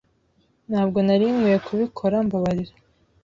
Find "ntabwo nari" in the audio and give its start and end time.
0.69-1.25